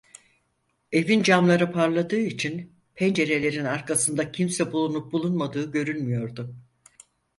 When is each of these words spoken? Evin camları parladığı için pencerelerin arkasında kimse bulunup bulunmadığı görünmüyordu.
Evin 0.91 1.23
camları 1.23 1.71
parladığı 1.71 2.19
için 2.19 2.71
pencerelerin 2.95 3.65
arkasında 3.65 4.31
kimse 4.31 4.71
bulunup 4.71 5.11
bulunmadığı 5.13 5.71
görünmüyordu. 5.71 6.55